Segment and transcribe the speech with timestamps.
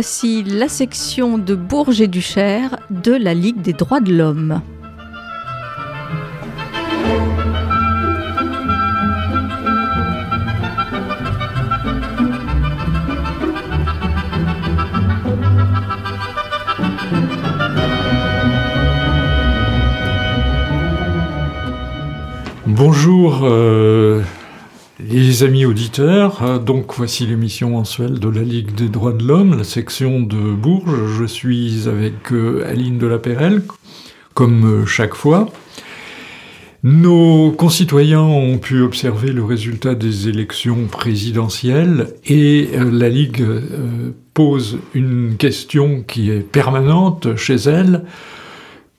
[0.00, 4.60] Voici la section de Bourges et du Cher de la Ligue des droits de l'homme.
[22.68, 23.44] Bonjour
[25.38, 29.24] euh, les amis auditeurs, euh, donc voici l'émission mensuelle de la Ligue des droits de
[29.24, 31.18] l'homme, la section de Bourges.
[31.18, 33.62] Je suis avec euh, Aline de la Perelle,
[34.34, 35.48] comme chaque fois.
[36.84, 43.44] Nos concitoyens ont pu observer le résultat des élections présidentielles et la Ligue
[44.32, 48.04] pose une question qui est permanente chez elle.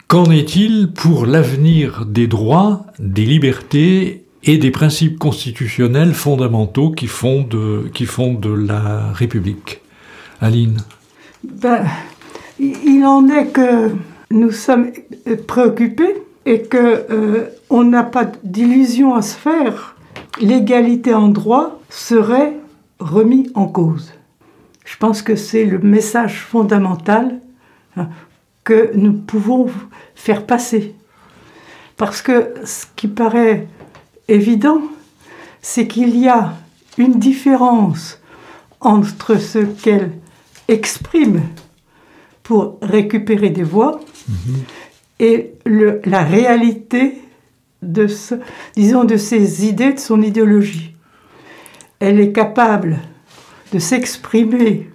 [0.10, 7.42] Qu'en est-il pour l'avenir des droits, des libertés et des principes constitutionnels fondamentaux qui font
[7.42, 9.82] de, qui font de la République
[10.42, 10.78] Aline
[11.44, 11.86] ben,
[12.60, 13.92] Il en est que
[14.32, 14.92] nous sommes
[15.48, 19.96] préoccupés et qu'on euh, n'a pas d'illusion à se faire.
[20.40, 22.54] L'égalité en droit serait
[23.00, 24.14] remis en cause.
[24.86, 27.40] Je pense que c'est le message fondamental
[27.98, 28.10] hein,
[28.64, 29.68] que nous pouvons
[30.16, 30.96] faire passer.
[31.98, 33.68] Parce que ce qui paraît
[34.30, 34.82] évident,
[35.62, 36.54] c'est qu'il y a
[36.98, 38.20] une différence
[38.80, 40.12] entre ce qu'elle
[40.68, 41.42] exprime
[42.44, 44.56] pour récupérer des voix mhm.
[45.20, 47.22] et le, la réalité
[47.82, 48.36] de, ce,
[48.76, 50.96] disons, de ses idées, de son idéologie.
[52.00, 53.00] Elle est capable
[53.74, 54.90] de s'exprimer,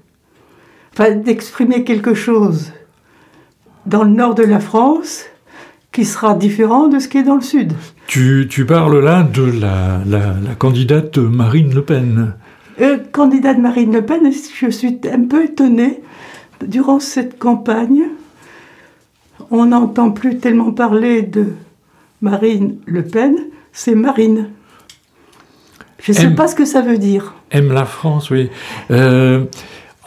[0.92, 2.72] enfin d'exprimer quelque chose
[3.86, 5.24] dans le nord de la France
[5.94, 7.72] qui sera différent de ce qui est dans le sud.
[8.08, 12.34] Tu, tu parles là de la, la, candidate Marine Le Pen.
[12.80, 14.20] Euh, candidate Marine Le Pen,
[14.56, 16.02] je suis un peu étonnée.
[16.66, 18.02] Durant cette campagne,
[19.52, 21.46] on n'entend plus tellement parler de
[22.20, 23.36] Marine Le Pen,
[23.72, 24.50] c'est Marine.
[26.02, 27.34] Je ne sais pas ce que ça veut dire.
[27.52, 28.50] Aime la France, oui.
[28.90, 29.44] Euh,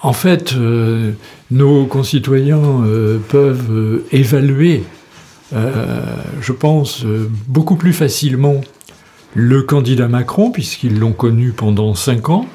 [0.04, 1.14] en fait, euh,
[1.50, 2.84] nos concitoyens
[3.30, 4.84] peuvent évaluer,
[5.54, 7.06] je pense,
[7.48, 8.62] beaucoup plus facilement
[9.34, 12.48] le candidat Macron, puisqu'ils l'ont connu pendant cinq ans.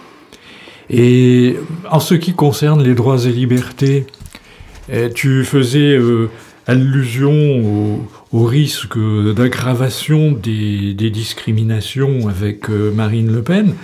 [0.91, 1.57] Et
[1.91, 4.07] en ce qui concerne les droits et libertés,
[5.15, 5.99] tu faisais
[6.67, 8.01] allusion
[8.33, 8.99] au, risque
[9.35, 13.75] d'aggravation des, discriminations avec Marine Le Pen,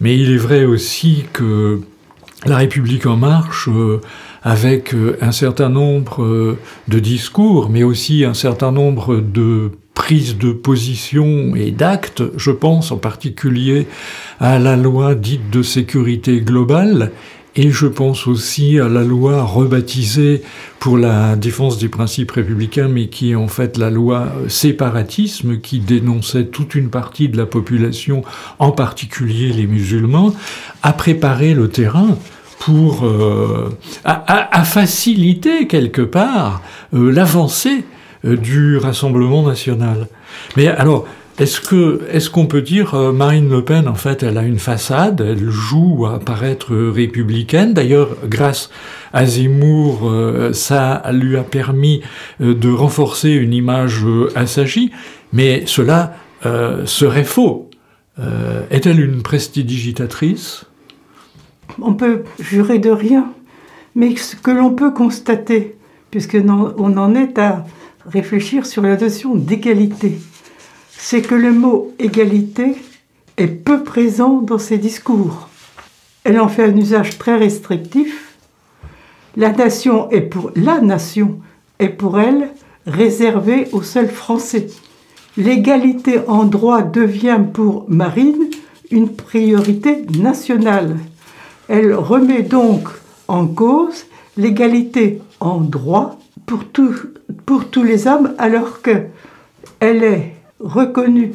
[0.00, 1.80] mais il est vrai aussi que
[2.44, 4.00] la République en marche euh,
[4.42, 6.58] avec euh, un certain nombre euh,
[6.88, 12.22] de discours, mais aussi un certain nombre de prises de position et d'actes.
[12.36, 13.86] Je pense en particulier
[14.40, 17.12] à la loi dite de sécurité globale
[17.54, 20.42] et je pense aussi à la loi rebaptisée
[20.78, 25.78] pour la défense des principes républicains, mais qui est en fait la loi séparatisme, qui
[25.78, 28.22] dénonçait toute une partie de la population,
[28.58, 30.34] en particulier les musulmans,
[30.82, 32.16] à préparer le terrain
[32.64, 33.70] pour euh,
[34.04, 36.62] à, faciliter quelque part
[36.94, 37.84] euh, l'avancée
[38.24, 40.06] euh, du Rassemblement national.
[40.56, 41.06] Mais alors,
[41.40, 45.22] est-ce que est-ce qu'on peut dire Marine Le Pen en fait elle a une façade,
[45.26, 47.74] elle joue à paraître républicaine.
[47.74, 48.70] D'ailleurs, grâce
[49.12, 50.12] à Zemmour,
[50.52, 52.02] ça lui a permis
[52.38, 54.92] de renforcer une image assagie.
[55.32, 56.14] Mais cela
[56.84, 57.70] serait faux.
[58.70, 60.66] Est-elle une prestidigitatrice?
[61.80, 63.32] On peut jurer de rien,
[63.94, 65.76] mais ce que l'on peut constater,
[66.10, 67.64] puisque on en est à
[68.06, 70.18] réfléchir sur la notion d'égalité,
[70.90, 72.76] c'est que le mot égalité
[73.36, 75.48] est peu présent dans ses discours.
[76.24, 78.36] Elle en fait un usage très restrictif.
[79.36, 81.40] La nation est pour la nation
[81.78, 82.50] est pour elle
[82.86, 84.68] réservée aux seuls Français.
[85.36, 88.50] L'égalité en droit devient pour Marine
[88.90, 90.96] une priorité nationale.
[91.74, 92.86] Elle remet donc
[93.28, 94.04] en cause
[94.36, 99.08] l'égalité en droit pour, tous les hommes alors qu'elle
[99.80, 101.32] est reconnue,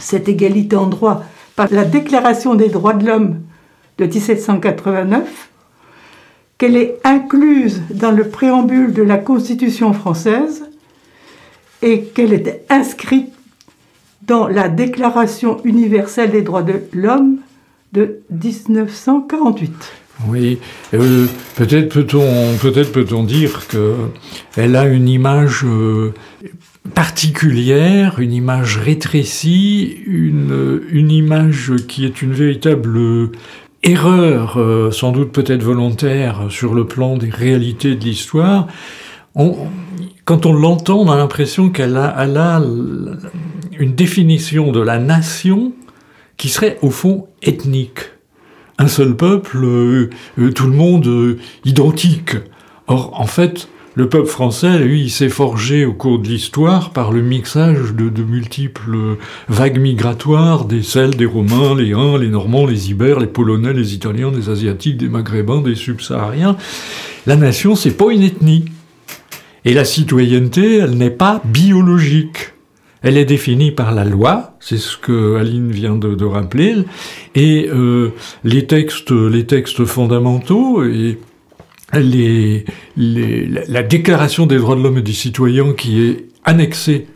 [0.00, 1.22] cette égalité en droit,
[1.54, 3.42] par la Déclaration des droits de l'homme
[3.98, 5.48] de 1789,
[6.58, 10.64] qu'elle est incluse dans le préambule de la Constitution française
[11.82, 13.32] et qu'elle est inscrite
[14.22, 17.38] dans la Déclaration universelle des droits de l'homme
[17.92, 19.72] de 1948.
[20.28, 20.58] Oui,
[20.92, 21.26] euh,
[21.56, 23.94] peut-être peut-on peut-être peut-on dire que
[24.56, 26.12] elle a une image euh,
[26.94, 33.30] particulière, une image rétrécie, une, une image qui est une véritable
[33.82, 38.66] erreur, euh, sans doute peut-être volontaire, sur le plan des réalités de l'histoire,
[40.24, 42.60] quand on l'entend, on a l'impression qu'elle a, a
[43.78, 45.72] une définition de la nation
[46.40, 47.98] qui serait au fond ethnique.
[48.78, 50.08] Un seul peuple, euh,
[50.38, 52.34] euh, tout le monde identique.
[52.86, 57.12] Or, en fait, le peuple français, lui, il s'est forgé au cours de l'histoire par
[57.12, 59.18] le mixage de, multiples
[59.50, 63.92] vagues migratoires, des Celtes, des Romains, les Huns, les Normands, les Ibères, les Polonais, les
[63.92, 66.56] Italiens, des Asiatiques, des Maghrébins, des Subsahariens.
[67.26, 68.64] La nation, c'est pas une ethnie.
[69.66, 72.54] Et la citoyenneté, elle n'est pas biologique.
[73.02, 76.76] Elle est définie par la loi, c'est ce que Aline vient de, rappeler,
[77.34, 78.12] et euh,
[78.44, 81.18] les textes, fondamentaux et
[81.92, 87.06] la Déclaration des droits de l'homme et du citoyen qui est annexée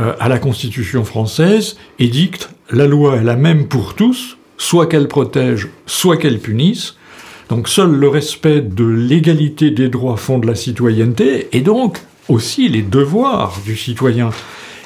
[0.00, 5.08] euh, à la Constitution française édicte la loi est la même pour tous, soit qu'elle
[5.08, 6.96] protège, soit qu'elle punisse.
[7.48, 11.98] Donc seul le respect de l'égalité des droits fonde la citoyenneté et donc
[12.28, 14.30] aussi les devoirs du citoyen.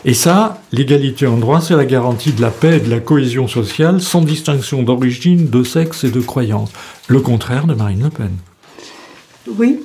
[0.04, 3.46] Et ça, l'égalité en droit, c'est la garantie de la paix et de la cohésion
[3.46, 6.72] sociale sans distinction d'origine, de sexe et de croyance.
[7.06, 8.32] Le contraire de Marine Le Pen.
[9.46, 9.78] Oui,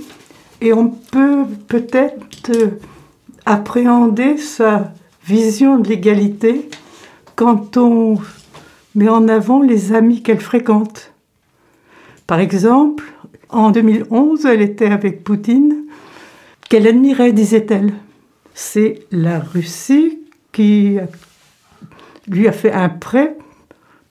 [0.59, 2.49] et on peut peut-être
[3.45, 4.91] appréhender sa
[5.27, 6.67] vision de l'égalité
[7.35, 8.17] quand on
[8.95, 11.13] met en avant les amis qu'elle fréquente.
[12.25, 13.03] Par exemple,
[13.49, 15.75] en 2011, elle était avec Poutine,
[16.69, 17.93] qu'elle admirait, disait-elle?
[18.59, 20.17] C'est la Russie
[20.51, 20.97] qui
[22.27, 23.37] lui a fait un prêt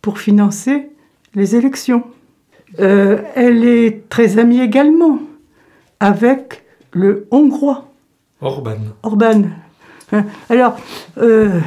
[0.01, 0.89] pour financer
[1.35, 2.05] les élections.
[2.79, 5.19] Euh, elle est très amie également
[5.99, 6.63] avec
[6.93, 7.91] le hongrois.
[8.41, 8.79] Orban.
[9.03, 9.43] Orban.
[10.13, 10.25] Hein.
[10.49, 10.77] Alors,
[11.19, 11.59] euh,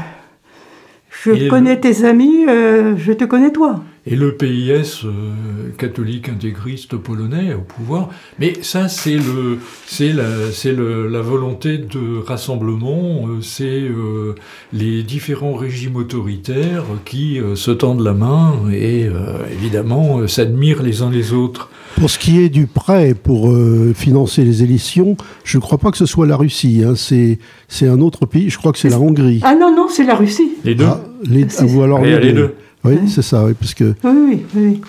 [1.09, 6.97] je connais tes amis, euh, je te connais toi et le PIS euh, catholique intégriste
[6.97, 8.09] polonais au pouvoir.
[8.39, 14.33] Mais ça, c'est le, c'est la, c'est la volonté de rassemblement, euh, c'est euh,
[14.73, 19.07] les différents régimes autoritaires qui se tendent la main et
[19.51, 21.69] évidemment s'admirent les uns les autres.
[21.95, 23.53] Pour ce qui est du prêt pour
[23.95, 26.83] financer les élections, je ne crois pas que ce soit la Russie.
[26.85, 26.93] Hein.
[26.95, 28.49] C'est, c'est un autre pays.
[28.49, 29.41] Je crois que c'est la Hongrie.
[29.43, 30.51] Ah non non, c'est la Russie.
[30.63, 30.85] Les deux.
[30.85, 32.55] Ah, les, ah, ou alors les deux.
[32.83, 33.93] Oui, c'est ça, oui, parce que...
[34.03, 34.81] Oui, oui,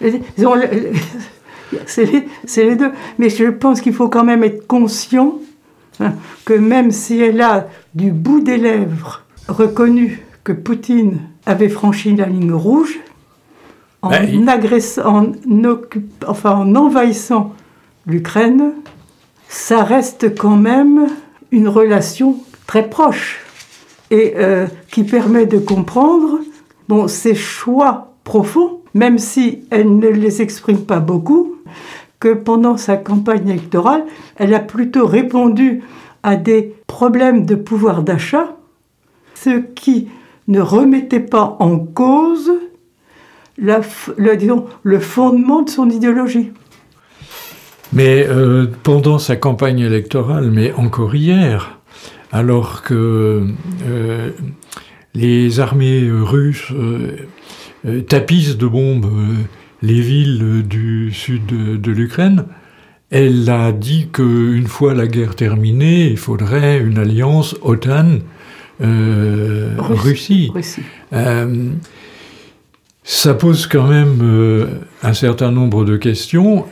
[0.00, 0.20] oui.
[1.86, 2.92] C'est les, les, deux.
[3.18, 5.38] Mais je pense qu'il faut quand même être conscient
[5.98, 6.14] hein,
[6.44, 12.26] que même si elle a du bout des lèvres reconnu que Poutine avait franchi la
[12.26, 13.00] ligne rouge,
[14.02, 15.32] en, ben, agressant, en,
[16.26, 17.52] enfin, en envahissant
[18.06, 18.72] l'Ukraine,
[19.48, 21.08] ça reste quand même
[21.50, 23.40] une relation très proche
[24.10, 26.38] et euh, qui permet de comprendre
[26.88, 31.56] bon, ses choix profonds, même si elle ne les exprime pas beaucoup,
[32.20, 34.04] que pendant sa campagne électorale,
[34.36, 35.82] elle a plutôt répondu
[36.22, 38.56] à des problèmes de pouvoir d'achat,
[39.34, 40.08] ce qui
[40.48, 42.52] ne remettait pas en cause
[43.58, 46.52] le fondement de son idéologie.
[47.92, 51.78] Mais euh, pendant sa campagne électorale, mais encore hier,
[52.32, 53.46] alors que
[53.86, 54.30] euh,
[55.16, 57.16] les armées russes euh,
[57.86, 59.36] euh, tapissent de bombes euh,
[59.82, 62.46] les villes du sud de, l'Ukraine.
[63.10, 70.50] Elle a dit qu'une fois la guerre terminée, il faudrait une alliance OTAN-Russie.
[73.04, 74.66] ça pose quand même
[75.02, 76.64] un certain nombre de questions.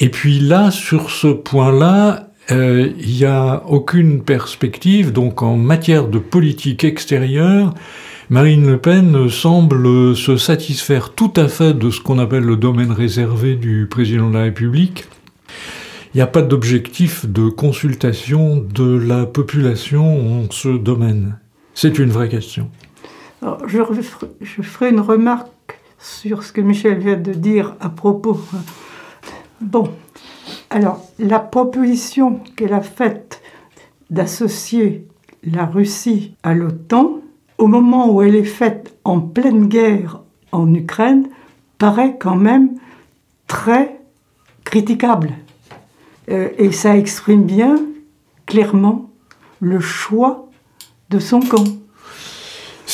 [0.00, 5.12] Et puis là, sur ce point-là, euh, il n'y a aucune perspective.
[5.12, 7.74] Donc en matière de politique extérieure,
[8.28, 12.92] Marine Le Pen semble se satisfaire tout à fait de ce qu'on appelle le domaine
[12.92, 15.06] réservé du président de la République.
[16.14, 21.38] Il n'y a pas d'objectif de consultation de la population en ce domaine.
[21.74, 22.68] C'est une vraie question.
[23.66, 23.78] je,
[24.40, 25.48] je, ferai une remarque
[25.98, 28.40] sur ce que Michel vient de dire à propos.
[29.60, 29.90] Bon,
[30.70, 33.42] alors, la proposition qu'elle a faite
[34.08, 35.08] d'associer
[35.42, 37.20] la Russie à l'OTAN,
[37.58, 40.20] au moment où elle est faite en pleine guerre
[40.52, 41.28] en Ukraine,
[41.78, 42.78] paraît quand même
[43.48, 44.00] très
[44.64, 45.32] critiquable.
[46.30, 47.76] Euh, et ça exprime bien
[48.46, 49.10] clairement
[49.58, 50.48] le choix
[51.10, 51.64] de son camp.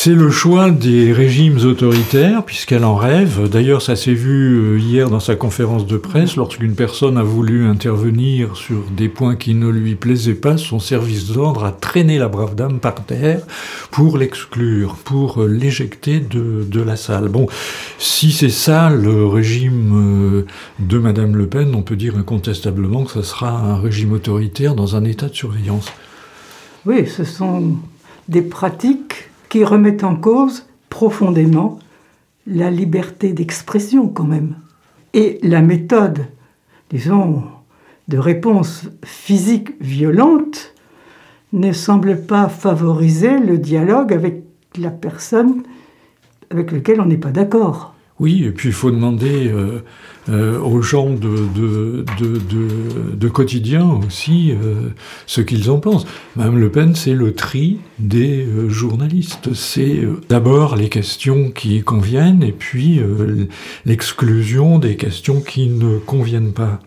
[0.06, 3.48] C'est le choix des régimes autoritaires, puisqu'elle en rêve.
[3.50, 7.66] D'ailleurs, ça s'est vu euh, hier dans sa conférence de presse, lorsqu'une personne a voulu
[7.66, 12.28] intervenir sur des points qui ne lui plaisaient pas, son service d'ordre a traîné la
[12.28, 13.40] brave dame par terre
[13.90, 17.28] pour l'exclure, pour euh, l'éjecter de, la salle.
[17.28, 17.48] Bon,
[17.98, 20.46] si c'est ça le régime euh,
[20.78, 24.94] de Madame Le Pen, on peut dire incontestablement que ce sera un régime autoritaire dans
[24.94, 25.88] un état de surveillance.
[26.84, 27.74] Oui, ce sont
[28.28, 31.78] des pratiques qui remettent en cause profondément
[32.46, 34.56] la liberté d'expression quand même.
[35.14, 36.26] Et la méthode,
[36.90, 37.42] disons,
[38.08, 40.74] de réponse physique violente
[41.52, 44.44] ne semble pas favoriser le dialogue avec
[44.78, 45.62] la personne
[46.50, 47.95] avec laquelle on n'est pas d'accord.
[48.18, 49.82] Oui, et puis il faut demander euh,
[50.30, 52.02] euh, aux gens de,
[53.28, 54.88] quotidien aussi euh,
[55.26, 56.06] ce qu'ils en pensent.
[56.34, 59.52] Madame Le Pen, c'est le tri des journalistes.
[59.52, 63.00] C'est d'abord les questions qui conviennent et puis
[63.84, 66.80] l'exclusion des questions qui ne conviennent pas.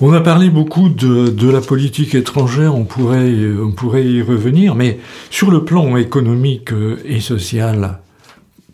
[0.00, 4.74] On a parlé beaucoup de, de, la politique étrangère, on pourrait, on pourrait y revenir,
[4.74, 4.98] mais
[5.30, 6.70] sur le plan économique
[7.04, 8.00] et social,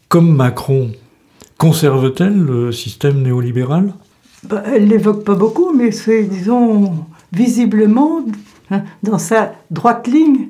[0.08, 0.90] comme Macron
[1.60, 3.92] Conserve-t-elle le système néolibéral?
[4.44, 8.24] Bah, Elle l'évoque pas beaucoup, mais c'est, disons, visiblement
[8.70, 10.48] hein, dans sa droite ligne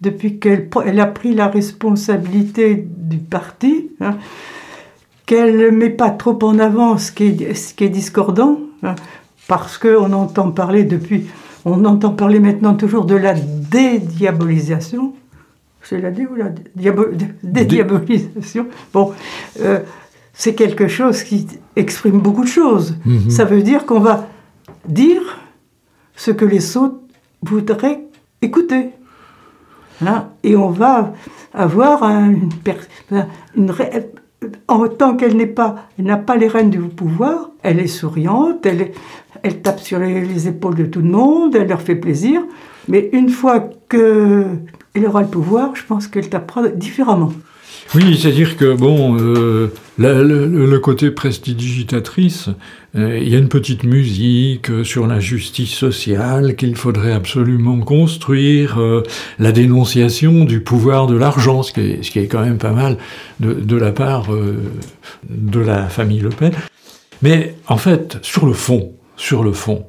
[0.00, 4.18] depuis qu'elle elle a pris la responsabilité du parti, hein,
[5.26, 8.96] qu'elle ne met pas trop en avant ce qui est, ce qui est discordant, hein,
[9.46, 11.26] parce qu'on entend parler depuis,
[11.66, 15.14] on entend parler maintenant toujours de la dédiabolisation.
[15.84, 16.50] C'est la dé ou la
[17.44, 19.12] dédiabolisation Bon,
[19.60, 19.78] euh,
[20.38, 22.94] c'est quelque chose qui exprime beaucoup de choses.
[23.04, 23.28] Mhm.
[23.28, 24.28] Ça veut dire qu'on va
[24.86, 25.20] dire
[26.14, 27.00] ce que les autres
[27.42, 28.04] voudraient
[28.40, 28.90] écouter.
[30.06, 30.28] Hein?
[30.44, 31.12] Et on va
[31.52, 32.50] avoir une,
[33.56, 33.74] une,
[34.68, 38.92] en tant qu'elle n'est pas, n'a pas les rênes du pouvoir, elle est souriante, elle,
[39.42, 42.42] elle tape sur les, épaules de tout le monde, elle leur fait plaisir.
[42.86, 47.32] Mais une fois qu'elle aura le pouvoir, je pense qu'elle tapera différemment.
[47.94, 52.50] Oui, c'est-à-dire que, bon, euh, le, côté prestidigitatrice,
[52.96, 57.80] euh, il y a une petite musique euh, sur la justice sociale qu'il faudrait absolument
[57.80, 58.78] construire,
[59.38, 62.98] la dénonciation du pouvoir de l'argent, ce, qui est quand même pas mal
[63.40, 64.28] de, de la part
[65.30, 66.52] de la famille Le Pen.
[67.22, 69.86] Mais en fait, sur le fond, sur le fond,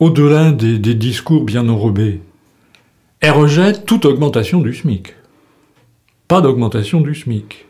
[0.00, 2.20] au-delà des, des discours bien enrobés,
[3.20, 5.14] elle rejette toute augmentation du SMIC
[6.30, 7.66] pas d'augmentation du SMIC.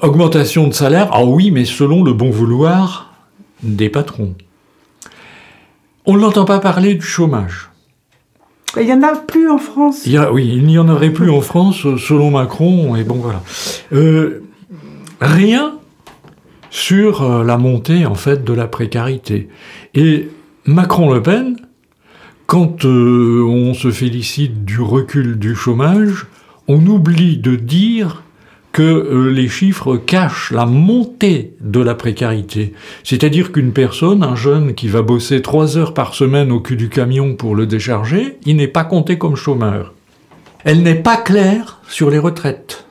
[0.00, 3.12] Augmentation de salaire, ah oui, mais selon le bon vouloir
[3.64, 4.36] des patrons.
[6.04, 7.70] On ne l'entend pas parler du chômage.
[8.76, 10.06] Il n'y en a plus en France.
[10.06, 13.42] Il oui, il n'y en aurait plus en France selon Macron, et bon voilà.
[13.92, 14.44] Euh,
[15.20, 15.74] rien
[16.70, 19.48] sur euh, la montée en fait de la précarité.
[19.92, 20.28] Et
[20.66, 21.56] Macron-Le Pen,
[22.46, 26.26] quand euh, on se félicite du recul du chômage,
[26.68, 28.22] on oublie de dire
[28.72, 32.74] que euh, les chiffres cachent la montée de la précarité.
[33.04, 36.90] C'est-à-dire qu'une personne, un jeune qui va bosser trois heures par semaine au cul du
[36.90, 39.94] camion pour le décharger, il n'est pas compté comme chômeur.
[40.64, 42.84] Elle n'est pas claire sur les retraites.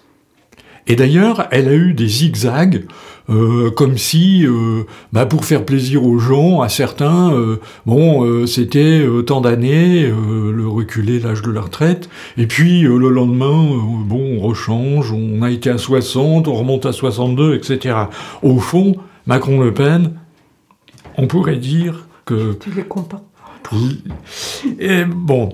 [0.87, 2.85] Et d'ailleurs, elle a eu des zigzags
[3.29, 9.05] euh, comme si, euh, bah, pour faire plaisir aux gens, à certains, euh, bon, c'était
[9.25, 13.67] tant d'années, le reculer l'âge de la retraite, et puis le lendemain,
[14.05, 17.95] bon, on rechange, on a été à 60, on remonte à 62, etc.
[18.43, 18.95] Au fond,
[19.27, 20.13] Macron-Le Pen,
[21.17, 22.53] on pourrait dire que...
[22.53, 23.15] Tu les comptes
[24.79, 25.49] Et bon,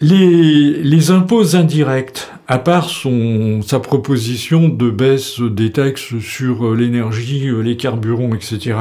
[0.00, 6.76] les, les, impôts indirects, à part son, sa proposition de baisse des taxes sur euh,
[6.76, 8.76] l'énergie, euh, les carburants, etc.,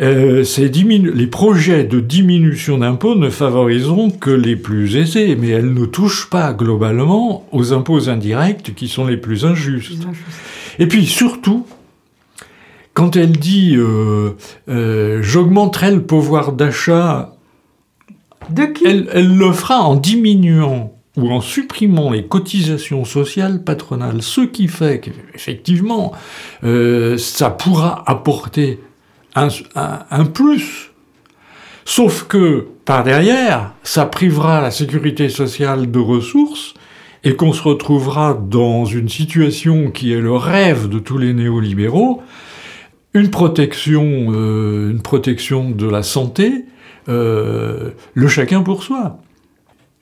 [0.00, 5.84] euh, les projets de diminution d'impôts ne favoriseront que les plus aisés, mais elles ne
[5.84, 10.06] touchent pas globalement aux impôts indirects qui sont les plus injustes.
[10.78, 11.66] Et puis surtout,
[12.94, 14.30] quand elle dit euh,
[14.68, 17.36] euh, j'augmenterai le pouvoir d'achat
[18.84, 25.00] elle, le fera en diminuant ou en supprimant les cotisations sociales patronales, ce qui fait
[25.00, 26.12] qu'effectivement,
[26.64, 28.80] euh, ça pourra apporter
[29.34, 30.90] un, plus.
[31.84, 36.74] Sauf que, par derrière, ça privera la sécurité sociale de ressources
[37.24, 42.22] et qu'on se retrouvera dans une situation qui est le rêve de tous les néolibéraux,
[43.14, 46.64] une protection, euh, une protection de la santé,
[47.08, 49.21] euh, le chacun pour soi.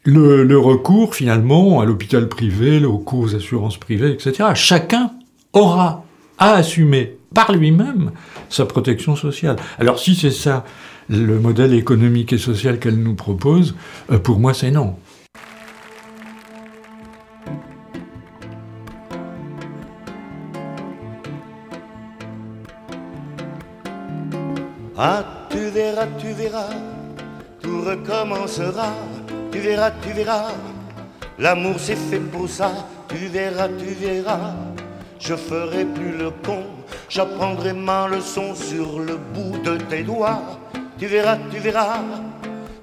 [0.05, 4.51] Le, recours finalement à l'hôpital privé, aux cours assurances privées, etc.
[4.55, 5.11] Chacun
[5.53, 6.05] aura
[6.39, 8.13] à assumer par lui-même
[8.49, 9.57] sa protection sociale.
[9.79, 10.65] Alors si c'est ça
[11.09, 13.75] le modèle économique et social qu'elle nous propose,
[14.11, 14.97] euh, pour moi c'est non.
[24.97, 26.69] Ah, tu verras, tu verras,
[27.63, 28.93] tout recommencera
[29.51, 30.53] tu verras, tu verras,
[31.39, 32.73] l'amour c'est fait pour ça,
[33.09, 34.55] tu verras, tu verras,
[35.19, 36.63] je ferai plus le con,
[37.09, 40.41] j'apprendrai ma leçon sur le bout de tes doigts,
[40.99, 42.01] tu verras, tu verras,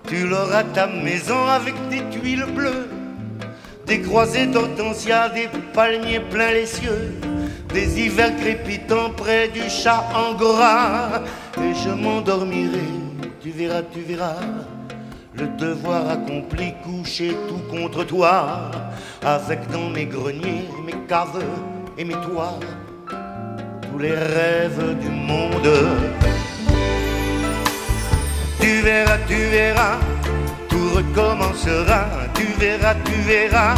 [0.08, 2.90] tu l'auras ta maison avec des tuiles bleues,
[3.86, 7.16] des croisées d'hortensia, des palmiers pleins les cieux,
[7.74, 11.24] des hivers crépitants près du chat angora,
[11.58, 12.90] et je m'endormirai,
[13.42, 14.36] tu verras, tu verras
[15.38, 18.72] le devoir accompli, couché tout contre toi,
[19.24, 21.44] avec dans mes greniers, mes caves
[21.98, 22.60] et mes toits,
[23.82, 25.70] tous les rêves du monde.
[28.60, 29.98] Tu verras, tu verras,
[30.70, 33.76] tout recommencera, tu verras, tu verras,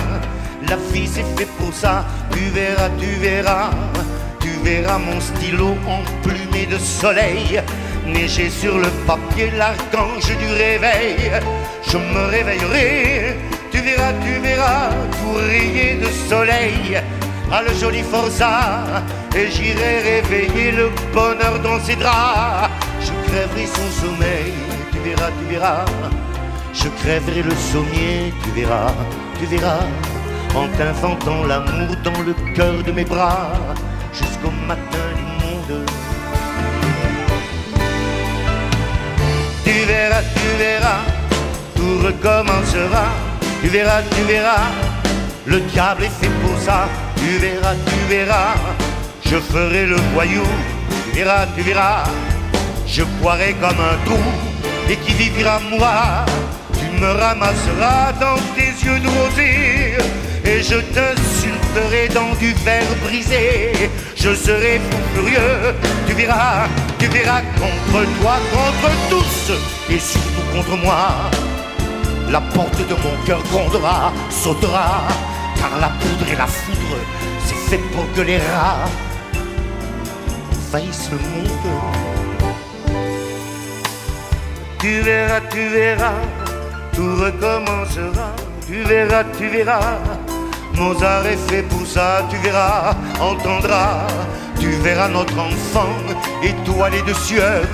[0.68, 3.70] la vie c'est fait pour ça, tu verras, tu verras,
[4.40, 7.62] tu verras mon stylo emplumé de soleil
[8.14, 11.32] Neiger sur le papier l'archange du réveil.
[11.88, 13.38] Je me réveillerai,
[13.72, 17.00] tu verras, tu verras, tout rayé de soleil.
[17.52, 18.86] À le joli Forza,
[19.36, 22.70] et j'irai réveiller le bonheur dans ses draps.
[23.02, 24.54] Je crèverai son sommeil,
[24.92, 25.86] tu verras, tu verras.
[26.74, 28.94] Je crèverai le sommier, tu verras,
[29.40, 29.86] tu verras.
[30.56, 33.52] En t'inventant l'amour dans le cœur de mes bras,
[34.14, 35.86] jusqu'au matin du monde.
[40.00, 41.02] Verras, tu verras,
[41.76, 43.06] tout recommencera.
[43.62, 44.66] Tu verras, tu verras,
[45.46, 46.88] le diable est fait pour ça.
[47.18, 48.54] Tu verras, tu verras,
[49.26, 50.48] je ferai le voyou.
[51.04, 52.04] Tu verras, tu verras,
[52.88, 54.24] je boirai comme un trou
[54.90, 56.26] et qui vivra moi.
[56.80, 59.10] Tu me ramasseras dans tes yeux de
[60.50, 63.74] et je t'insulterai dans du verre brisé.
[64.16, 65.76] Je serai fou furieux,
[66.08, 66.68] tu verras,
[67.00, 69.52] tu verras contre toi, contre tous,
[69.90, 71.32] et surtout contre moi.
[72.30, 75.02] La porte de mon cœur grondera, sautera,
[75.58, 76.98] car la poudre et la foudre,
[77.46, 78.86] c'est fait pour que les rats
[80.68, 81.80] envahissent le monde.
[84.80, 86.22] Tu verras, tu verras,
[86.94, 88.36] tout recommencera.
[88.68, 89.98] Tu verras, tu verras,
[90.76, 94.06] Mozart est fait pour ça, tu verras, entendras,
[94.80, 95.96] verras notre enfant
[96.44, 97.68] étoilé de sueur,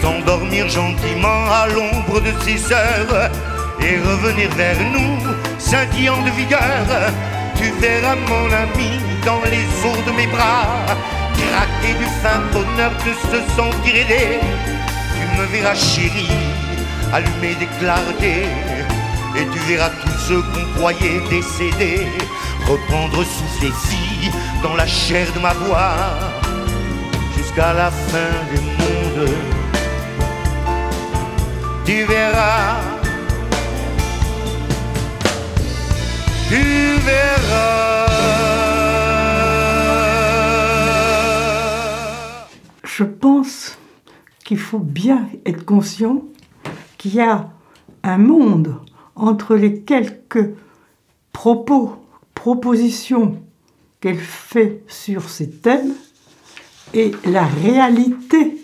[0.00, 3.30] s'endormir gentiment à l'ombre de ses sœurs
[3.80, 5.18] et revenir vers nous,
[5.58, 6.86] scintillant de vigueur.
[7.56, 8.90] Tu verras mon ami
[9.24, 10.86] dans les eaux de mes bras,
[11.40, 14.40] craquer du fin bonheur de se sentir aidé.
[15.14, 16.36] Tu me verras chérie,
[17.12, 18.46] allumer des clartés
[19.36, 22.06] et tu verras tous ceux qu'on croyait décédés
[22.66, 24.30] reprendre souffle vie
[24.62, 25.94] dans la chair de ma voix
[27.36, 29.28] jusqu'à la fin du monde.
[31.84, 32.76] Tu verras,
[36.48, 36.62] tu
[37.04, 38.06] verras.
[42.84, 43.78] Je pense
[44.44, 46.22] qu'il faut bien être conscient
[46.98, 47.48] qu'il y a
[48.02, 48.76] un monde
[49.20, 50.50] entre les quelques
[51.32, 51.96] propos,
[52.34, 53.42] propositions
[54.00, 55.92] qu'elle fait sur ces thèmes
[56.94, 58.56] et la réalité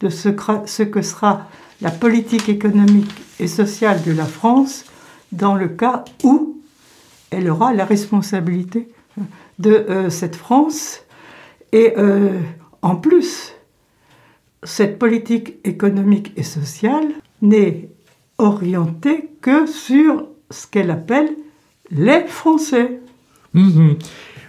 [0.00, 1.48] de ce, que sera
[1.80, 4.84] la politique économique et sociale de la France
[5.32, 6.60] dans le cas où
[7.30, 8.88] elle aura la responsabilité
[9.58, 11.02] de euh, cette France.
[11.72, 12.38] Et euh,
[12.82, 13.54] en plus,
[14.62, 17.08] cette politique économique et sociale
[17.42, 17.87] n'est
[18.38, 21.30] orientée que sur ce qu'elle appelle
[21.90, 23.00] les Français.
[23.54, 23.96] Mhm.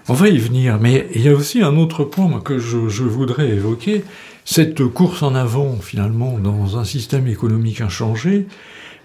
[0.08, 3.49] On va y venir, mais il y a aussi un autre point que je, voudrais
[3.49, 4.04] évoquer,
[4.43, 8.47] cette course en avant finalement dans un système économique inchangé,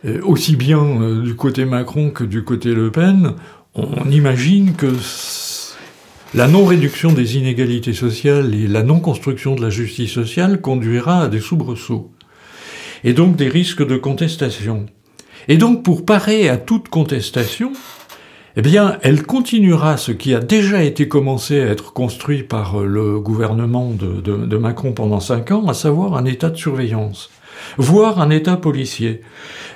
[0.07, 3.35] euh, aussi bien euh, du côté Macron que du côté Le Pen,
[3.75, 4.95] on imagine que
[6.35, 11.41] la non-réduction des inégalités sociales et la non-construction de la justice sociale conduira à des
[11.41, 12.11] soubresauts
[13.05, 14.87] et donc des risques de contestation.
[15.47, 17.73] Et donc pour parer à toute contestation,
[18.57, 22.87] eh bien, elle continuera ce qui a déjà été commencé à être construit par euh,
[22.87, 27.31] le gouvernement de, Macron pendant cinq ans, à savoir un état de surveillance,
[27.79, 29.23] voire un état policier.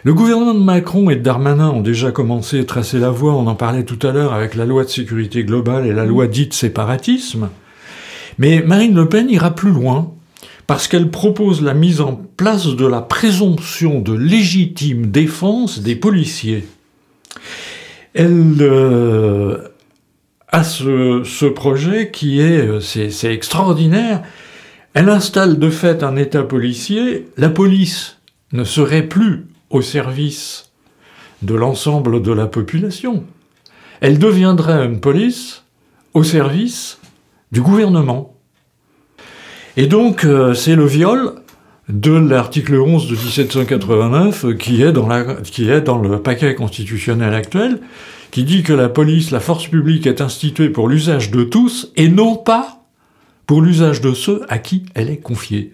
[0.05, 3.49] Le gouvernement de Macron et de Darmanin ont déjà commencé à tracer la voie, on
[3.49, 6.55] en parlait tout à l'heure avec la loi de sécurité globale et la loi dite
[6.55, 7.49] séparatisme.
[8.39, 10.13] Mais Marine Le Pen ira plus loin,
[10.69, 16.65] parce qu'elle propose la mise en place de la présomption de légitime défense des policiers
[18.15, 19.69] elle euh,
[20.49, 24.23] a ce, projet qui est, euh, c'est extraordinaire.
[24.95, 27.29] Elle installe de fait un État policier.
[27.37, 28.19] La police
[28.53, 30.73] ne serait plus au service
[31.43, 33.25] de l'ensemble de la population.
[34.01, 35.63] Elle deviendrait une police
[36.15, 36.99] au service
[37.53, 38.35] du gouvernement.
[39.79, 41.35] Et donc, euh, c'est le viol
[41.89, 47.33] de l'article 11 de 1789 qui est, dans la, qui est dans le paquet constitutionnel
[47.33, 47.79] actuel,
[48.33, 52.09] qui dit que la police, la force publique est instituée pour l'usage de tous et
[52.09, 52.87] non pas
[53.47, 55.73] pour l'usage de ceux à qui elle est confiée.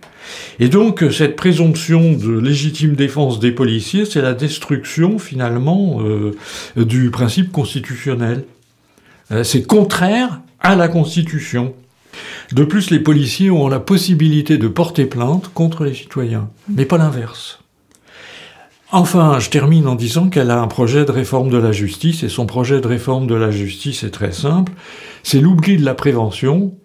[0.61, 6.33] Et donc cette présomption de légitime défense des policiers, c'est la destruction finalement euh,
[6.77, 8.45] du principe constitutionnel.
[9.33, 11.75] Euh, c'est contraire à la Constitution.
[12.55, 16.99] De plus, les policiers ont la possibilité de porter plainte contre les citoyens, mais pas
[16.99, 17.59] l'inverse.
[18.93, 22.29] Enfin, je termine en disant qu'elle a un projet de réforme de la justice, et
[22.29, 24.71] son projet de réforme de la justice est très simple,
[25.25, 26.77] c'est l'oubli de la prévention,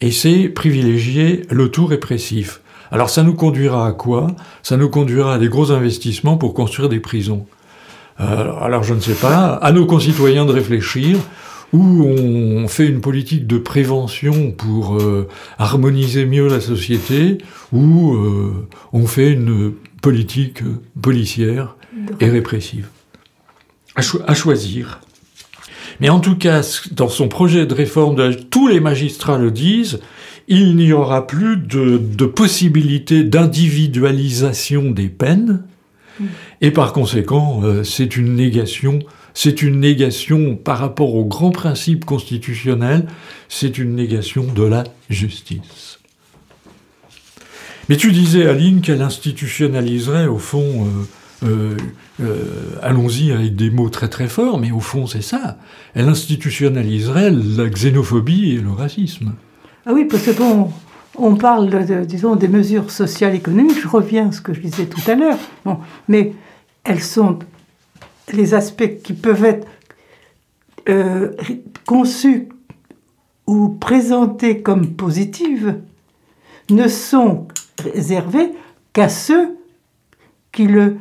[0.00, 2.60] et c'est privilégier le tout répressif.
[2.90, 4.26] Alors ça nous conduira à quoi?
[4.64, 7.46] Ça nous conduira à des gros investissements pour construire des prisons.
[8.18, 11.16] Euh, alors je ne sais pas, à nos concitoyens de réfléchir,
[11.72, 17.38] où on fait une politique de prévention pour euh, harmoniser mieux la société,
[17.72, 20.62] ou euh, on fait une politique
[21.00, 21.76] policière
[22.20, 22.88] et répressive.
[23.94, 25.00] À, choisir.
[26.00, 30.00] Mais en tout cas, dans son projet de réforme, tous les magistrats le disent,
[30.48, 35.62] il n'y aura plus de, de possibilité d'individualisation des peines,
[36.18, 36.24] mm.
[36.62, 38.98] et par conséquent, euh, c'est une négation
[39.34, 43.06] c'est une négation par rapport aux grands principes constitutionnels,
[43.48, 45.98] c'est une négation de la justice.
[47.88, 51.76] Mais tu disais, Aline, qu'elle institutionnaliserait, au fond, euh, euh,
[52.22, 52.44] euh,
[52.80, 55.58] allons-y avec des mots très très forts, mais au fond c'est ça,
[55.94, 59.32] elle institutionnaliserait la xénophobie et le racisme.
[59.84, 60.70] Ah oui, parce que bon,
[61.16, 65.10] on parle, disons, des mesures sociales économiques, je reviens à ce que je disais tout
[65.10, 65.38] à l'heure,
[66.08, 66.32] mais
[66.84, 67.40] elles sont
[68.32, 69.66] les aspects qui peuvent être
[70.88, 71.32] euh,
[71.86, 72.48] conçus
[73.46, 75.66] ou présentés comme positifs
[76.70, 77.48] ne sont
[77.82, 78.52] réservés
[78.92, 79.56] qu'à ceux
[80.52, 80.96] qui le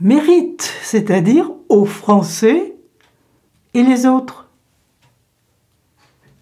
[0.00, 2.74] méritent, c'est-à-dire aux Français
[3.74, 4.48] et les autres.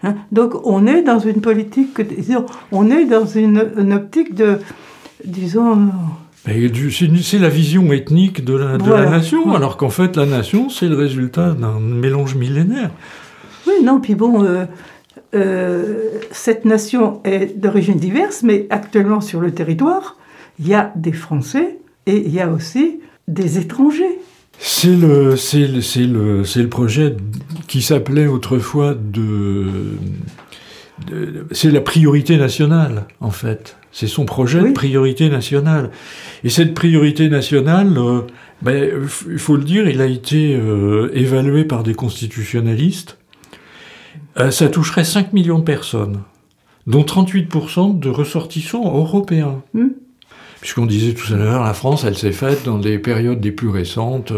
[0.03, 0.17] Hein?
[0.33, 4.59] Donc on est dans une politique, disons, on est dans une, une optique de,
[5.25, 5.91] disons,
[6.47, 11.53] c'est la vision ethnique de la, nation, alors qu'en fait, la nation, c'est le résultat
[11.53, 12.91] d'un mélange millénaire.
[13.67, 14.67] Oui, non, puis bon, euh,
[15.35, 20.19] euh, cette nation est d'origine diverse, mais actuellement sur le territoire,
[20.59, 24.19] il y a des Français et il y a aussi des étrangers.
[24.59, 27.17] C'est le, le, le, le projet
[27.67, 29.67] qui s'appelait autrefois de
[31.51, 33.77] c'est la priorité nationale, en fait.
[33.95, 35.93] C'est son projet de priorité nationale.
[36.43, 38.23] Et cette priorité nationale, euh,
[38.61, 38.91] ben,
[39.31, 43.19] il faut le dire, il a été euh, évalué par des constitutionnalistes.
[44.37, 46.23] Euh, ça toucherait 5 millions de personnes,
[46.89, 49.63] dont 38% de ressortissants européens.
[49.75, 49.91] Hmm.
[50.61, 53.69] Puisqu'on disait tout à l'heure, la France, elle s'est faite dans des périodes les plus
[53.69, 54.33] récentes,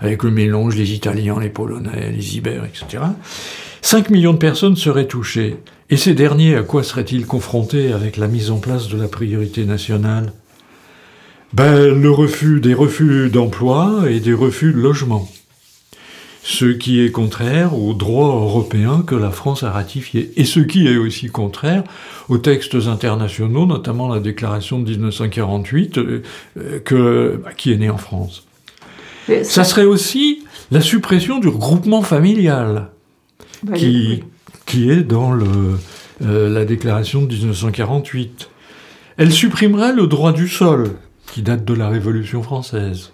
[0.00, 3.02] avec le mélange des Italiens, les Polonais, les Ibères, etc.
[3.82, 5.56] 5 millions de personnes seraient touchées.
[5.90, 9.64] Et ces derniers, à quoi seraient-ils confrontés avec la mise en place de la priorité
[9.64, 10.32] nationale?
[11.52, 15.28] Ben, le refus des refus d'emploi et des refus de logement.
[16.42, 20.32] Ce qui est contraire aux droits européens que la France a ratifiés.
[20.36, 21.84] Et ce qui est aussi contraire
[22.28, 26.22] aux textes internationaux, notamment la déclaration de 1948, euh,
[26.84, 28.44] que, bah, qui est née en France.
[29.42, 29.64] Ça...
[29.64, 32.88] serait aussi la suppression du regroupement familial,
[33.62, 34.22] bah, qui,
[34.74, 38.50] qui est dans euh, la déclaration de 1948.
[39.18, 40.96] Elle supprimerait le droit du sol,
[41.32, 43.12] qui date de la Révolution française,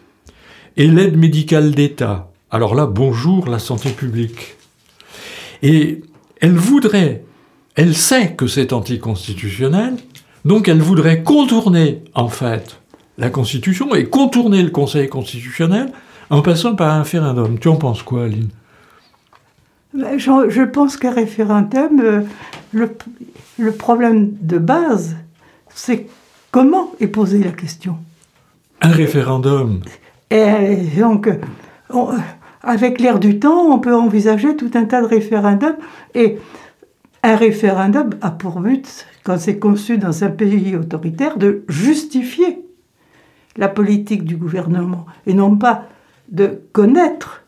[0.79, 2.31] et l'aide médicale d'État.
[2.51, 4.57] Alors là, bonjour la santé publique.
[5.63, 6.01] Et
[6.41, 7.25] elle voudrait,
[7.75, 9.97] elle sait que c'est anticonstitutionnel,
[10.47, 12.81] donc elle voudrait contourner, en fait,
[13.19, 15.93] la Constitution et contourner le Conseil constitutionnel
[16.31, 17.59] en passant par un référendum.
[17.59, 18.49] Tu en penses quoi, Aline?
[19.95, 22.23] Je, je pense qu'un référendum, euh,
[22.73, 22.91] le,
[23.59, 25.17] le problème de base,
[25.75, 26.07] c'est
[26.53, 27.97] comment est posée la question.
[28.81, 29.81] Un référendum,
[30.31, 31.29] Et donc,
[31.91, 32.11] on-
[32.63, 35.77] avec l'air du temps, on peut envisager tout un tas de référendums.
[36.15, 36.39] Et
[37.23, 42.65] un référendum a pour but, quand c'est conçu dans un pays autoritaire, de justifier
[43.57, 45.85] la politique du gouvernement et non pas
[46.31, 47.43] de connaître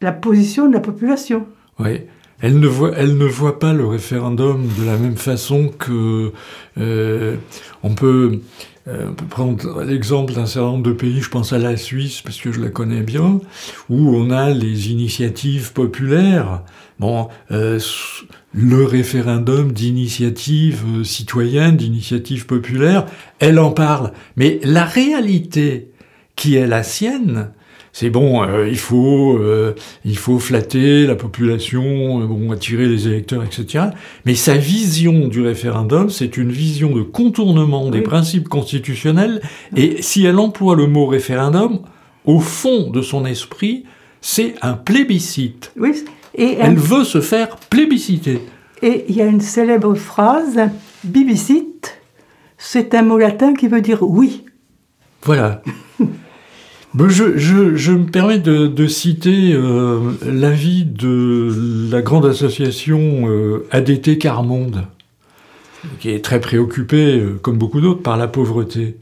[0.00, 1.46] la position de la population.
[1.78, 2.00] Oui.
[2.40, 6.32] Elle ne, voit, elle ne voit pas le référendum de la même façon que
[6.78, 7.34] euh,
[7.82, 8.42] on peut,
[8.86, 12.22] euh, on peut prendre l'exemple d'un certain nombre de pays, je pense à la Suisse
[12.22, 13.40] parce que je la connais bien,
[13.90, 16.62] où on a les initiatives populaires.
[17.00, 17.80] Bon, euh,
[18.52, 23.06] le référendum d'initiative euh, citoyenne, d'initiative populaire,
[23.40, 24.12] elle en parle.
[24.36, 25.90] Mais la réalité
[26.38, 27.50] qui est la sienne,
[27.92, 29.74] c'est bon, euh, il faut, euh,
[30.04, 33.86] il faut flatter la population, euh, bon, attirer les électeurs, etc.
[34.24, 39.42] Mais sa vision du référendum, c'est une vision de contournement des principes constitutionnels.
[39.74, 41.80] Et si elle emploie le mot référendum,
[42.24, 43.84] au fond de son esprit,
[44.20, 45.72] c'est un plébiscite.
[45.76, 46.04] Oui,
[46.36, 48.40] et Elle veut se faire plébisciter.
[48.80, 50.60] et il y a une célèbre phrase,
[51.02, 52.00] bibicite,
[52.58, 54.44] c'est un mot latin qui veut dire oui.
[55.24, 55.62] Voilà.
[57.08, 63.66] Je, je- je me permets de, de citer euh, l'avis de la grande association euh,
[63.70, 64.84] ADT Carmonde,
[66.00, 68.96] qui est très préoccupée, euh, comme beaucoup d'autres, par la pauvreté.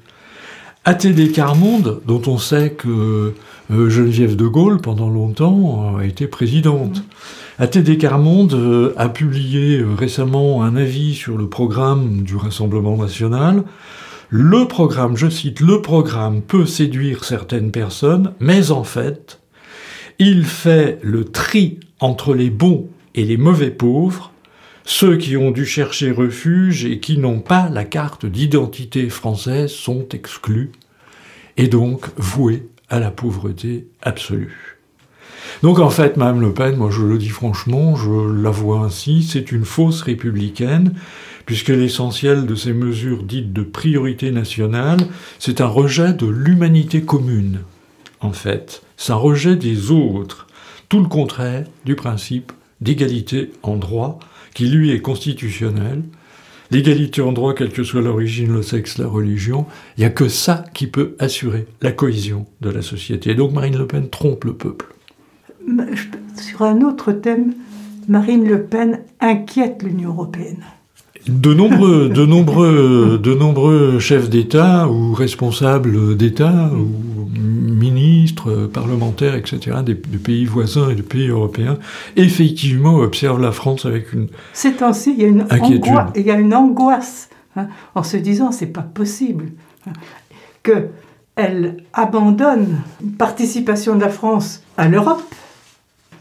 [0.85, 3.33] ATD Carmonde, dont on sait que
[3.73, 7.03] euh, Geneviève de Gaulle, pendant longtemps, a été présidente.
[7.59, 13.65] ATD Carmonde a publié récemment un avis sur le programme du Rassemblement national,
[14.29, 19.41] le programme, je cite, le programme peut séduire certaines personnes, mais en fait,
[20.19, 24.33] il fait le tri entre les bons et les mauvais pauvres,
[24.85, 30.09] ceux qui ont dû chercher refuge et qui n'ont pas la carte d'identité française sont
[30.13, 30.73] exclus,
[31.57, 34.77] et donc voués à la pauvreté absolue.
[35.63, 39.23] Donc en fait, Madame Le Pen, moi je le dis franchement, je la vois ainsi,
[39.23, 40.95] c'est une fausse républicaine,
[41.47, 44.99] puisque l'essentiel de ces mesures dites de priorité nationale,
[45.39, 47.61] c'est un rejet de l'humanité commune,
[48.21, 48.83] en fait.
[48.97, 50.49] C'est un rejet des autres,
[50.89, 54.19] tout le contraire du principe d'égalité en droit,
[54.55, 56.03] qui lui est constitutionnel.
[56.73, 60.29] L'égalité en droit, quelle que soit l'origine, le sexe, la religion, il n'y a que
[60.29, 63.31] ça qui peut assurer la cohésion de la société.
[63.31, 64.87] Et donc Marine Le Pen trompe le peuple.
[66.37, 67.55] Sur un autre thème,
[68.09, 70.65] Marine Le Pen inquiète l'Union européenne.
[71.29, 79.79] De nombreux, de nombreux, de nombreux chefs d'État ou responsables d'État ou ministres, parlementaires, etc.,
[79.85, 81.79] des, des pays voisins et des pays européens,
[82.17, 84.29] effectivement observent la France avec une...
[84.53, 85.89] Ces temps-ci, il y a une Inquiétude.
[85.89, 89.47] angoisse, il y a une angoisse hein, en se disant c'est pas possible
[89.87, 89.93] hein,
[90.63, 90.89] que
[91.35, 95.23] elle abandonne une participation de la France à l'Europe.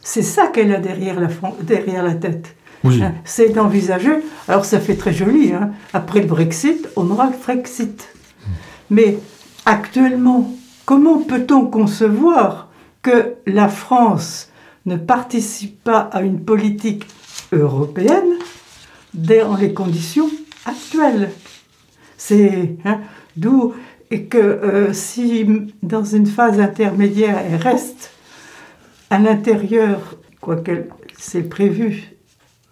[0.02, 1.30] C'est ça qu'elle a derrière la,
[1.62, 2.56] derrière la tête.
[2.86, 3.14] Hein.
[3.24, 4.12] C'est d'envisager.
[4.48, 5.54] Alors ça fait très joli.
[5.54, 8.10] hein, Après le Brexit, on aura le Frexit.
[8.90, 9.18] Mais
[9.66, 10.52] actuellement,
[10.86, 12.70] comment peut-on concevoir
[13.02, 14.50] que la France
[14.86, 17.08] ne participe pas à une politique
[17.52, 18.38] européenne
[19.14, 20.30] dans les conditions
[20.66, 21.32] actuelles?
[22.18, 23.00] C'est hein,
[23.36, 23.74] d'où
[24.12, 25.46] et que euh, si
[25.82, 28.12] dans une phase intermédiaire elle reste
[29.10, 32.15] à l'intérieur, quoique c'est prévu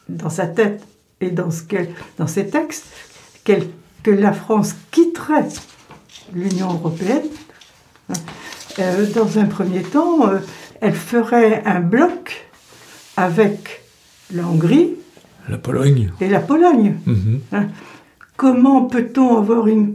[0.09, 0.83] dans sa tête
[1.21, 2.85] et dans, ce qu'elle- dans ses textes,
[3.45, 5.47] que la France quitterait
[6.33, 7.23] l'Union européenne,
[8.09, 8.13] hein,
[8.79, 10.39] euh, dans un premier temps, euh,
[10.81, 12.47] elle ferait un bloc
[13.17, 13.83] avec
[14.33, 14.91] la Hongrie
[15.47, 16.11] la Pologne.
[16.21, 16.95] et la Pologne.
[17.05, 17.39] Mhm.
[18.35, 19.93] Comment peut-on avoir une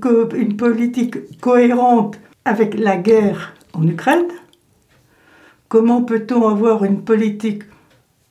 [0.56, 4.28] politique cohérente avec la guerre en Ukraine?
[5.68, 7.64] Comment peut-on avoir une politique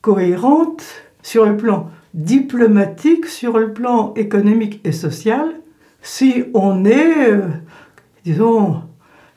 [0.00, 0.82] cohérente
[1.28, 5.44] sur le plan diplomatique, sur le plan économique et social,
[6.00, 7.42] si on est, euh,
[8.24, 8.76] disons,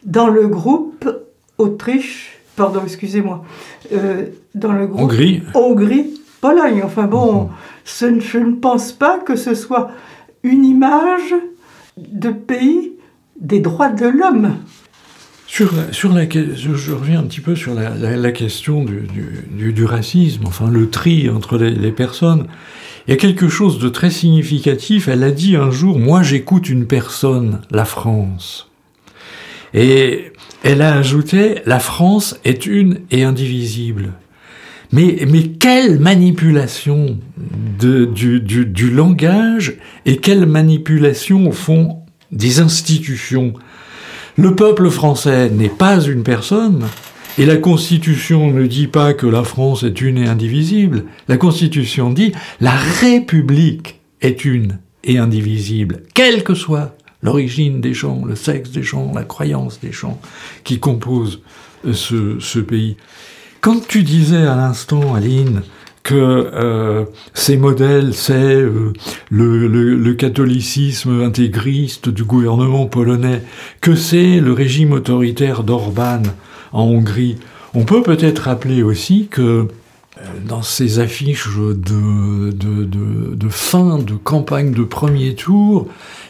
[0.06, 1.10] dans le groupe
[1.58, 3.44] Autriche, pardon, excusez-moi,
[3.92, 5.44] euh, dans le groupe Hongrie.
[5.54, 6.82] Hongrie, Pologne.
[6.86, 7.50] Enfin bon,
[7.84, 9.92] ce ne- je ne pense pas que ce soit
[10.44, 11.36] une image
[11.98, 12.94] de pays
[13.38, 14.56] des droits de l'homme.
[15.54, 19.02] Sur, la- sur la, je, reviens un petit peu sur la, la- question du,
[19.54, 22.48] du- du- racisme, enfin le tri entre les, les personnes.
[23.06, 25.10] Il y a quelque chose de très significatif.
[25.10, 28.72] Elle a dit un jour, moi j'écoute une personne, la France.
[29.74, 30.32] Et
[30.64, 34.14] elle a ajouté, la France est une et indivisible.
[34.94, 37.20] Mais, mais quelle manipulation
[37.78, 39.74] de, du, du langage
[40.06, 41.98] et quelle manipulation au fond
[42.32, 43.52] des institutions.
[44.38, 46.86] Le peuple français n'est pas une personne,
[47.38, 51.06] et la Constitution ne dit pas que la France est une et indivisible.
[51.28, 58.24] La Constitution dit la République est une et indivisible, quelle que soit l'origine des gens,
[58.26, 60.20] le sexe des gens, la croyance des gens
[60.64, 61.42] qui composent
[61.92, 62.98] ce, ce pays.
[63.60, 65.62] Quand tu disais à l'instant, Aline,
[66.04, 68.94] que euh, ces modèles, c'est euh,
[69.30, 73.44] le, le, le, catholicisme intégriste du gouvernement polonais,
[73.82, 76.24] que c'est le régime autoritaire d'Orban
[76.72, 77.38] en Hongrie.
[77.74, 79.68] On peut peut-être rappeler aussi que euh,
[80.46, 85.88] dans ces affiches de, de, de, de, fin de campagne de premier tour,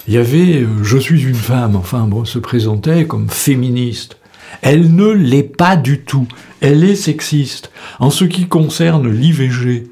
[0.07, 4.17] il y avait Je suis une femme, enfin bon, se présentait comme féministe.
[4.61, 6.27] Elle ne l'est pas du tout.
[6.61, 7.71] Elle est sexiste.
[7.99, 9.89] En ce qui concerne l'IVG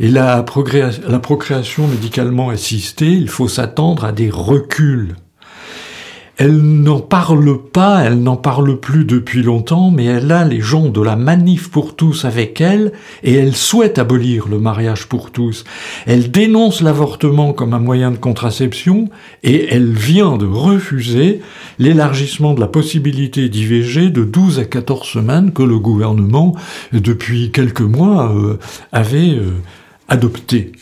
[0.00, 5.14] et la, procréation médicalement assistée, il faut s'attendre à des reculs
[6.36, 10.88] elle n'en parle pas, elle n'en parle plus depuis longtemps, mais elle a les gens
[10.88, 12.92] de la manif pour tous avec elle,
[13.22, 15.64] et elle souhaite abolir le mariage pour tous.
[16.06, 19.08] Elle dénonce l'avortement comme un moyen de contraception,
[19.44, 21.40] et elle vient de refuser
[21.78, 26.56] l'élargissement de la possibilité d'IVG de 12 à 14 semaines que le gouvernement,
[26.92, 28.58] depuis quelques mois, euh,
[28.90, 29.52] avait euh,
[30.08, 30.72] adopté.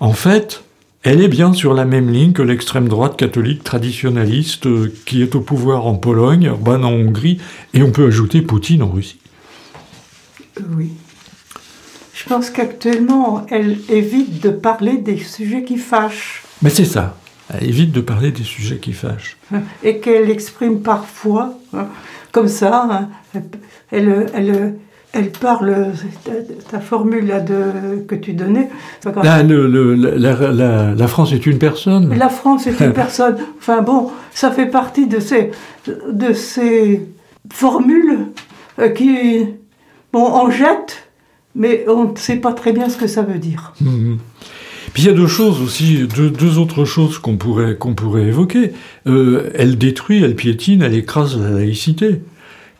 [0.00, 0.62] En fait,
[1.02, 5.34] elle est bien sur la même ligne que l'extrême droite catholique traditionnaliste euh, qui est
[5.34, 7.38] au pouvoir en Pologne, Orban en Hongrie,
[7.74, 9.18] et on peut ajouter Poutine en Russie.
[10.76, 10.90] Oui.
[12.14, 16.44] Je pense qu'actuellement, elle évite de parler des sujets qui fâchent.
[16.62, 17.16] Mais c'est ça.
[17.48, 19.36] Elle évite de parler des sujets qui fâchent.
[19.82, 21.88] Et qu'elle exprime parfois, hein,
[22.30, 23.40] comme ça, hein,
[23.90, 24.76] elle, elle,
[25.12, 25.92] elle parle,
[26.70, 28.70] ta, formule là de, que tu donnais.
[29.22, 32.14] Là, le, le, la, la, France est une personne.
[32.16, 33.36] La France est une personne.
[33.58, 35.50] Enfin bon, ça fait partie de ces,
[35.86, 37.06] de ces
[37.52, 38.28] formules
[38.78, 39.44] euh, qui,
[40.12, 41.08] bon, on jette,
[41.54, 43.74] mais on ne sait pas très bien ce que ça veut dire.
[43.82, 44.14] Mmh.
[44.94, 48.24] Puis il y a deux choses aussi, deux, deux autres choses qu'on pourrait, qu'on pourrait
[48.24, 48.72] évoquer.
[49.06, 52.20] Euh, elle détruit, elle piétine, elle écrase la laïcité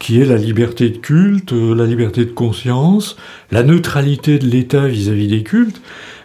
[0.02, 3.16] qui est la liberté de culte, euh, la liberté de conscience,
[3.52, 5.80] la neutralité de l'État vis-à-vis des cultes.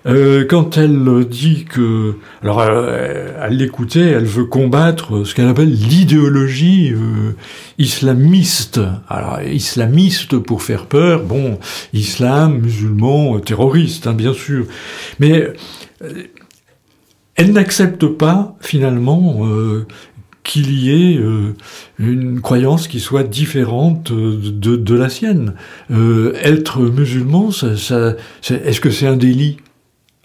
[0.08, 5.72] Euh, quand elle dit que, alors euh, elle l'écoutait, elle veut combattre ce qu'elle appelle
[5.72, 7.34] l'idéologie euh,
[7.78, 8.80] islamiste.
[9.10, 11.60] Alors islamiste pour faire peur, bon,
[11.94, 14.66] islam, musulman, terroriste, hein, bien sûr,
[15.20, 15.54] mais
[17.36, 19.42] elle n'accepte pas finalement
[20.48, 21.54] qu'il y ait euh,
[22.00, 25.54] une croyance qui soit différente de, de la sienne.
[25.92, 28.16] Euh, être musulman, ça, ça,
[28.50, 29.58] est-ce que c'est un délit?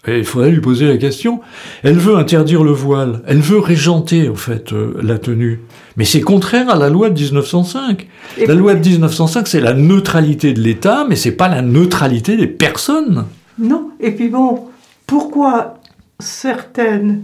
[0.07, 1.41] Et il faudrait lui poser la question.
[1.83, 5.59] Elle veut interdire le voile, elle veut régenter en fait euh, la tenue.
[5.97, 8.07] Mais c'est contraire à la loi de 1905.
[8.37, 12.37] Et la loi de 1905, c'est la neutralité de l'État, mais c'est pas la neutralité
[12.37, 13.25] des personnes.
[13.59, 13.89] Non.
[13.99, 14.67] Et puis bon,
[15.05, 15.79] pourquoi
[16.19, 17.17] certains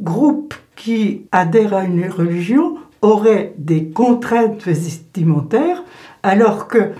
[0.00, 5.84] groupes qui adhèrent à une religion auraient des contraintes vestimentaires,
[6.24, 6.90] alors que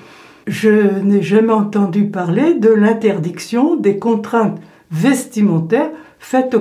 [0.47, 4.61] je n'ai jamais entendu parler de l'interdiction des contraintes
[4.93, 5.91] vestimentaires
[6.21, 6.57] faites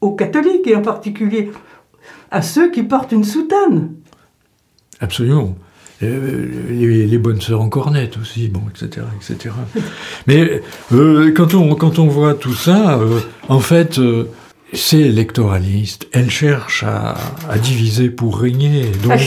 [0.00, 1.52] aux, catholiques, et en particulier
[2.32, 3.90] à ceux qui portent une soutane.
[4.98, 5.54] Absolument.
[6.02, 9.54] Euh, les, bonnes sœurs en cornette aussi, bon, etc., etc.
[10.26, 10.60] Mais
[10.92, 14.00] euh, quand, on, quand on voit tout ça, euh, en fait,
[14.72, 16.08] c'est électoraliste.
[16.12, 17.16] Elle cherche à,
[17.62, 18.90] diviser pour régner.
[19.10, 19.18] Elle,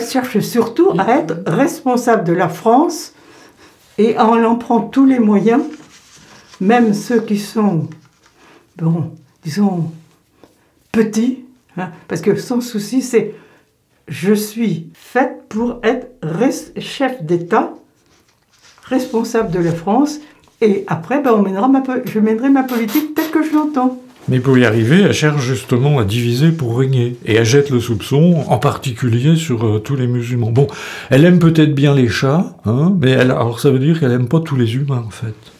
[0.00, 3.12] cherche, surtout à être responsable de la France
[3.98, 5.62] et en en prend tous les moyens,
[6.60, 7.88] même ceux qui sont,
[8.76, 9.12] bon,
[9.44, 9.90] disons,
[10.92, 11.44] petits,
[11.76, 13.34] hein, parce que son souci, c'est
[14.08, 16.08] je suis faite pour être
[16.78, 17.74] chef d'État,
[18.84, 20.18] responsable de la France,
[20.60, 21.42] et après, ben,
[22.06, 24.00] je mènerai ma politique telle que je l'entends.
[24.28, 27.16] Mais pour y arriver, elle cherche justement à diviser pour régner.
[27.24, 30.50] Et elle jette le soupçon, en particulier sur euh, tous les musulmans.
[30.50, 30.66] Bon,
[31.10, 34.28] elle aime peut-être bien les chats, hein, mais elle, alors ça veut dire qu'elle aime
[34.28, 35.55] pas tous les humains, en fait.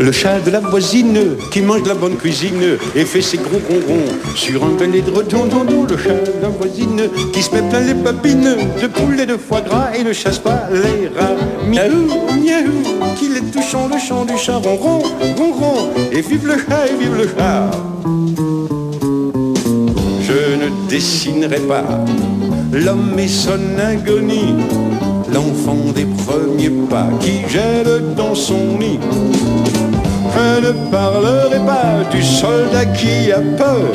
[0.00, 3.60] Le chat de la voisine qui mange de la bonne cuisine et fait ses gros
[3.68, 5.84] ronrons sur un pellet de redondon.
[5.88, 7.02] Le chat de la voisine
[7.34, 10.68] qui se met plein les babines de poulet de foie gras et ne chasse pas
[10.72, 11.36] les rats.
[11.66, 12.06] Miaou,
[12.42, 15.02] miaou, qu'il est touchant le chant du chat ronron,
[15.36, 15.90] ronron.
[16.12, 17.70] Et vive le chat et vive le chat.
[20.22, 21.84] Je ne dessinerai pas
[22.72, 24.54] l'homme et son agonie,
[25.30, 28.98] l'enfant des premiers pas qui gèle dans son lit.
[30.34, 33.92] Je ne parlerai pas du soldat qui a peur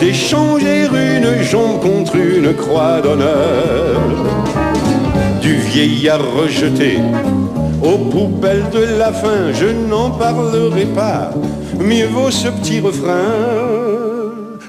[0.00, 4.00] d'échanger une jambe contre une croix d'honneur,
[5.40, 6.98] du vieillard rejeté
[7.82, 11.30] aux poubelles de la faim, je n'en parlerai pas,
[11.78, 13.67] mieux vaut ce petit refrain.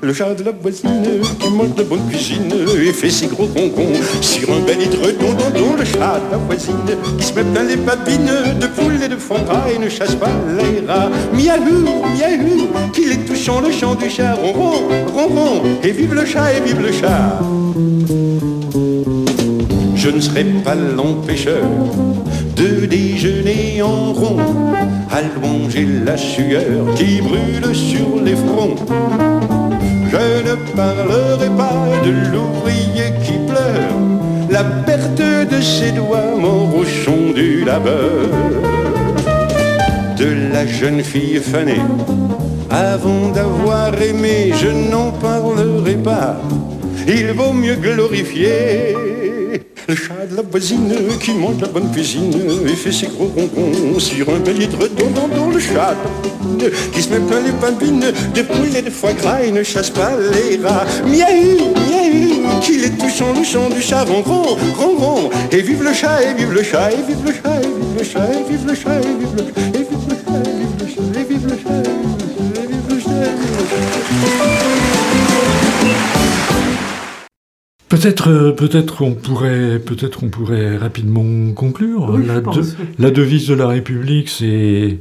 [0.09, 1.03] Le chat de la voisine
[1.39, 2.51] qui mange de bonne cuisine
[2.83, 6.73] et fait ses gros concons sur un bel hydredon, don, le chat de la voisine
[7.19, 10.15] qui se met plein les babines de poules et de foie gras et ne chasse
[10.15, 11.11] pas les rats.
[11.31, 14.81] Miaou, miaou, qu'il est touchant le chant du chat, ronron,
[15.13, 17.39] ronron, et vive le chat, et vive le chat.
[19.95, 21.61] Je ne serai pas l'empêcheur
[22.55, 24.37] de déjeuner en rond,
[25.11, 29.68] allonger la sueur qui brûle sur les fronts.
[30.11, 33.99] Je ne parlerai pas de l'ouvrier qui pleure,
[34.49, 38.29] la perte de ses doigts morts au du labeur,
[40.17, 41.81] de la jeune fille fanée.
[42.71, 46.37] Avant d'avoir aimé, je n'en parlerai pas.
[47.07, 48.95] Il vaut mieux glorifier
[49.89, 52.31] le chat de la voisine qui mange la bonne cuisine
[52.67, 55.95] et fait ses gros concons sur un bel hydredon dans le chat
[56.93, 60.11] qui se met plein les babines de poules de foie gras et ne chasse pas
[60.15, 60.85] les rats.
[61.07, 65.29] Miaou, miaou, qu'il est touchant le chant du chat ronron, ronron.
[65.51, 68.03] Et vive le chat, et vive le chat, et vive le chat, et vive le
[68.03, 69.88] chat, et vive le chat, et vive le chat, et vive le chat,
[77.99, 82.09] Peut-être, euh, peut-être on pourrait, peut-être on pourrait rapidement conclure.
[82.13, 84.99] Oui, la, de- devise de la République, c'est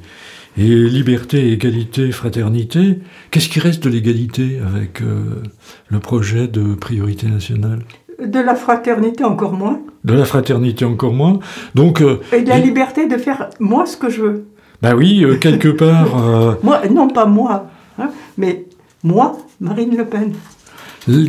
[0.57, 2.99] liberté, égalité, fraternité.
[3.31, 5.43] Qu'est-ce qui reste de l'égalité avec euh,
[5.89, 7.81] le projet de priorité nationale?
[8.25, 9.81] De la fraternité encore moins.
[10.05, 11.39] De la fraternité encore moins.
[11.77, 14.45] Donc, euh, Et de la liberté de faire moi ce que je veux.
[14.83, 16.59] bah oui, euh, quelque part.
[16.65, 18.65] Moi, non pas moi, hein, mais
[19.05, 20.33] moi, Marine Le Pen.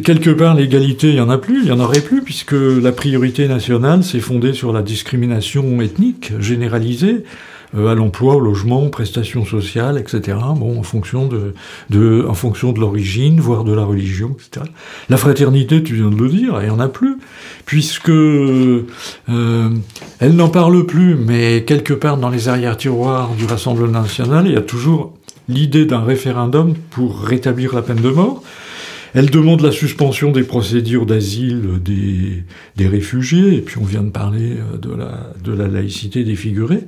[0.03, 2.91] Quelque part, l'égalité, il n'y en a plus, il n'y en aurait plus, puisque la
[2.91, 7.23] priorité nationale s'est fondée sur la discrimination ethnique généralisée
[7.77, 10.37] euh, à l'emploi, au logement, aux prestations sociales, etc.
[10.57, 11.53] Bon, en fonction de,
[11.89, 14.65] de, en fonction de l'origine, voire de la religion, etc.
[15.07, 17.17] La fraternité, tu viens de le dire, il n'y en a plus,
[17.65, 18.83] puisque euh,
[19.27, 24.57] elle n'en parle plus, mais quelque part dans les arrière-tiroirs du Rassemblement national, il y
[24.57, 25.13] a toujours
[25.47, 28.43] l'idée d'un référendum pour rétablir la peine de mort.
[29.13, 32.43] Elle demande la suspension des procédures d'asile des,
[32.75, 36.35] des réfugiés, et puis on vient de parler euh, de la, de la laïcité des
[36.35, 36.83] figurés.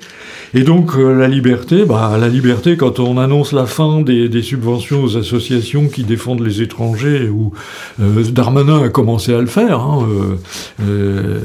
[0.54, 4.42] Et donc euh, la liberté, bah, la liberté quand on annonce la fin des, des
[4.42, 7.54] subventions aux associations qui défendent les étrangers, ou
[8.00, 10.36] euh, Darmanin a commencé à le faire, hein, euh,
[10.82, 11.40] euh,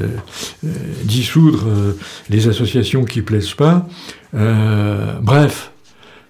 [0.63, 0.67] euh,
[1.03, 1.65] dissoudre
[2.29, 3.87] les associations qui plaisent pas.
[4.33, 5.71] Bref,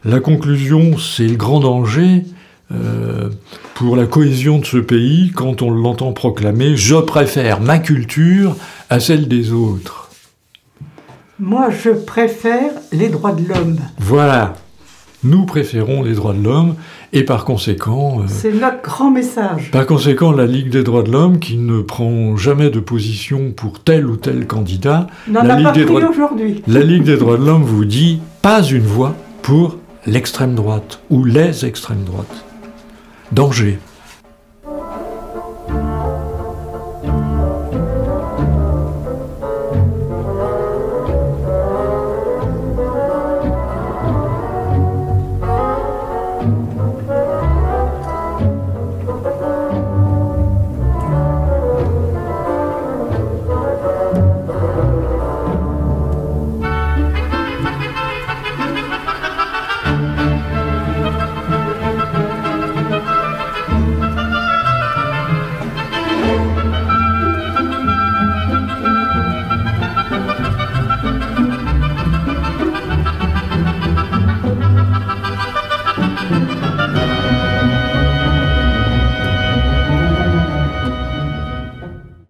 [0.05, 2.23] la conclusion, c'est le grand danger.
[2.73, 3.29] Euh,
[3.75, 8.55] pour la cohésion de ce pays quand on l'entend proclamer⁇ Je préfère ma culture
[8.89, 10.09] à celle des autres
[11.39, 14.55] Moi, je préfère les droits de l'homme.⁇ Voilà.
[15.23, 16.75] Nous préférons les droits de l'homme
[17.11, 19.71] et par conséquent, euh, C'est notre grand message.
[19.71, 23.79] par conséquent, la Ligue des droits de l'homme, qui ne prend jamais de position pour
[23.81, 26.01] tel ou tel candidat, la a Ligue pas des droits
[26.67, 31.23] la Ligue des droits de l'homme vous dit pas une voix pour l'extrême droite ou
[31.23, 32.46] les extrêmes droites.
[33.31, 33.77] Danger.